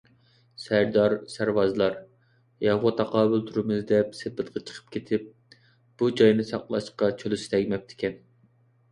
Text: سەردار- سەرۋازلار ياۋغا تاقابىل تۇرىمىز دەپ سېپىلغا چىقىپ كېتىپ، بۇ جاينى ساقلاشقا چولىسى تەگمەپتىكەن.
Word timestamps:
سەردار- 0.61 1.13
سەرۋازلار 1.33 1.97
ياۋغا 2.67 2.91
تاقابىل 3.01 3.43
تۇرىمىز 3.49 3.83
دەپ 3.91 4.15
سېپىلغا 4.19 4.63
چىقىپ 4.69 4.87
كېتىپ، 4.95 5.27
بۇ 6.01 6.09
جاينى 6.23 6.47
ساقلاشقا 6.53 7.11
چولىسى 7.21 7.53
تەگمەپتىكەن. 7.53 8.17